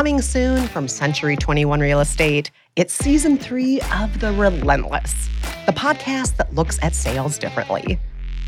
Coming 0.00 0.22
soon 0.22 0.66
from 0.68 0.88
Century 0.88 1.36
21 1.36 1.78
Real 1.78 2.00
Estate, 2.00 2.50
it's 2.74 2.94
season 2.94 3.36
three 3.36 3.82
of 3.92 4.18
The 4.18 4.32
Relentless, 4.32 5.28
the 5.66 5.72
podcast 5.72 6.38
that 6.38 6.54
looks 6.54 6.78
at 6.80 6.94
sales 6.94 7.36
differently. 7.36 7.98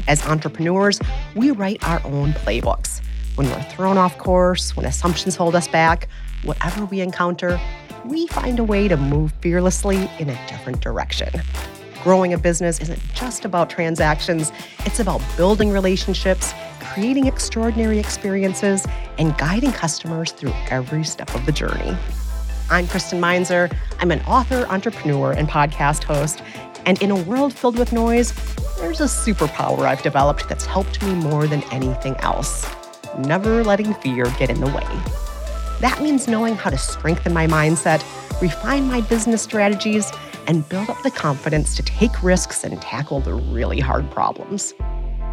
As 0.09 0.27
entrepreneurs, 0.27 0.99
we 1.37 1.51
write 1.51 1.87
our 1.87 2.01
own 2.07 2.33
playbooks. 2.33 3.03
When 3.35 3.51
we're 3.51 3.63
thrown 3.65 3.99
off 3.99 4.17
course, 4.17 4.75
when 4.75 4.87
assumptions 4.87 5.37
hold 5.37 5.55
us 5.55 5.69
back, 5.69 6.09
whatever 6.43 6.87
we 6.87 7.03
encounter, 7.03 7.61
we 8.07 8.29
find 8.29 8.59
a 8.59 8.65
way 8.65 8.89
to 8.89 8.97
move 8.97 9.35
fearlessly 9.43 10.09
in 10.19 10.31
a 10.31 10.47
different 10.49 10.81
direction. 10.81 11.29
Growing 12.03 12.33
a 12.33 12.39
business 12.39 12.81
isn't 12.81 13.01
just 13.13 13.45
about 13.45 13.69
transactions, 13.69 14.53
it's 14.87 15.01
about 15.01 15.21
building 15.37 15.71
relationships 15.71 16.55
creating 16.83 17.27
extraordinary 17.27 17.99
experiences, 17.99 18.87
and 19.19 19.37
guiding 19.39 19.73
customers 19.73 20.33
through 20.33 20.53
every 20.71 21.05
step 21.05 21.35
of 21.35 21.47
the 21.47 21.53
journey. 21.53 21.97
I'm 22.71 22.87
Kristen 22.89 23.21
Meinzer. 23.21 23.71
I'm 24.01 24.11
an 24.11 24.21
author, 24.23 24.67
entrepreneur, 24.69 25.33
and 25.33 25.49
podcast 25.49 26.05
host. 26.05 26.43
And 26.87 27.01
in 27.03 27.11
a 27.11 27.17
world 27.17 27.53
filled 27.53 27.79
with 27.79 27.93
noise, 27.93 28.33
there's 28.79 29.01
a 29.01 29.05
superpower 29.05 29.81
I've 29.81 30.03
developed 30.03 30.49
that's 30.49 30.67
helped 30.67 31.03
me 31.03 31.15
more 31.15 31.47
than 31.47 31.63
anything 31.73 32.17
else 32.17 32.67
never 33.19 33.65
letting 33.65 33.95
fear 33.95 34.25
get 34.39 34.51
in 34.51 34.61
the 34.61 34.67
way. 34.67 34.87
That 35.81 36.01
means 36.01 36.29
knowing 36.29 36.55
how 36.55 36.71
to 36.71 36.79
strengthen 36.79 37.33
my 37.33 37.47
mindset, 37.47 38.03
refine 38.41 38.87
my 38.87 39.01
business 39.01 39.43
strategies, 39.43 40.11
and 40.47 40.69
build 40.69 40.91
up 40.91 41.03
the 41.03 41.11
confidence 41.11 41.77
to 41.77 41.83
take 41.83 42.23
risks 42.23 42.65
and 42.65 42.81
tackle 42.81 43.21
the 43.21 43.35
really 43.35 43.81
hard 43.81 44.11
problems. 44.11 44.75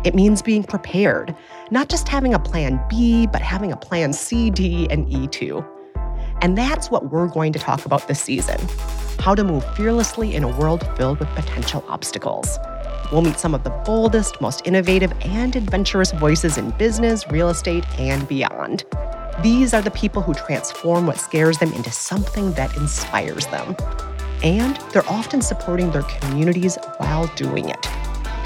It 0.03 0.15
means 0.15 0.41
being 0.41 0.63
prepared, 0.63 1.35
not 1.71 1.89
just 1.89 2.07
having 2.07 2.33
a 2.33 2.39
plan 2.39 2.81
B, 2.89 3.27
but 3.27 3.41
having 3.41 3.71
a 3.71 3.77
plan 3.77 4.13
C, 4.13 4.49
D, 4.49 4.87
and 4.89 5.11
E 5.11 5.27
too. 5.27 5.63
And 6.41 6.57
that's 6.57 6.89
what 6.89 7.11
we're 7.11 7.27
going 7.27 7.51
to 7.53 7.59
talk 7.59 7.85
about 7.85 8.07
this 8.07 8.21
season 8.21 8.59
how 9.19 9.35
to 9.35 9.43
move 9.43 9.65
fearlessly 9.75 10.33
in 10.33 10.45
a 10.45 10.57
world 10.57 10.87
filled 10.95 11.19
with 11.19 11.27
potential 11.29 11.83
obstacles. 11.89 12.57
We'll 13.11 13.21
meet 13.21 13.37
some 13.37 13.53
of 13.53 13.65
the 13.65 13.69
boldest, 13.69 14.39
most 14.39 14.65
innovative, 14.65 15.11
and 15.21 15.55
adventurous 15.57 16.13
voices 16.13 16.57
in 16.57 16.71
business, 16.71 17.27
real 17.29 17.49
estate, 17.49 17.85
and 17.99 18.25
beyond. 18.29 18.85
These 19.43 19.73
are 19.73 19.81
the 19.81 19.91
people 19.91 20.21
who 20.21 20.33
transform 20.33 21.05
what 21.05 21.17
scares 21.17 21.57
them 21.57 21.73
into 21.73 21.91
something 21.91 22.53
that 22.53 22.75
inspires 22.77 23.45
them. 23.47 23.75
And 24.41 24.77
they're 24.93 25.09
often 25.09 25.41
supporting 25.41 25.91
their 25.91 26.03
communities 26.03 26.77
while 26.97 27.27
doing 27.35 27.67
it. 27.67 27.98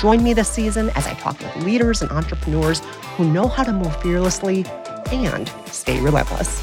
Join 0.03 0.21
me 0.21 0.33
this 0.33 0.49
season 0.49 0.89
as 0.95 1.07
I 1.07 1.13
talk 1.13 1.39
with 1.39 1.63
leaders 1.63 2.01
and 2.01 2.11
entrepreneurs 2.11 2.81
who 3.15 3.23
know 3.23 3.47
how 3.47 3.63
to 3.63 3.71
move 3.71 3.95
fearlessly 4.01 4.65
and 5.13 5.49
stay 5.67 5.97
relentless. 6.01 6.61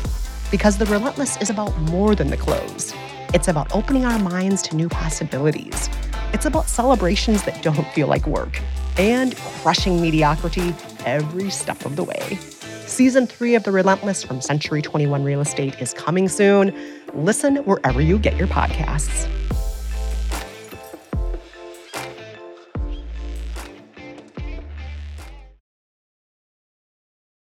Because 0.51 0.77
the 0.77 0.85
relentless 0.85 1.39
is 1.39 1.49
about 1.49 1.75
more 1.79 2.15
than 2.15 2.29
the 2.29 2.37
close. 2.37 2.93
It's 3.33 3.49
about 3.49 3.75
opening 3.75 4.05
our 4.05 4.19
minds 4.19 4.61
to 4.65 4.77
new 4.77 4.91
possibilities. 4.91 5.89
It's 6.35 6.45
about 6.45 6.69
celebrations 6.69 7.43
that 7.45 7.63
don't 7.63 7.87
feel 7.95 8.09
like 8.09 8.27
work 8.27 8.61
and 8.99 9.35
crushing 9.63 10.03
mediocrity 10.03 10.75
every 11.07 11.49
step 11.49 11.87
of 11.87 11.97
the 11.97 12.05
way. 12.05 12.39
Season 12.85 13.27
three 13.27 13.55
of 13.55 13.65
The 13.65 13.73
Relentless 13.73 14.23
from 14.23 14.43
Century 14.43 14.83
21 14.83 15.25
Real 15.25 15.41
Estate 15.41 15.81
is 15.81 15.95
coming 15.95 16.29
soon. 16.29 16.77
Listen 17.15 17.57
wherever 17.65 18.03
you 18.03 18.19
get 18.19 18.37
your 18.37 18.49
podcasts. 18.49 19.31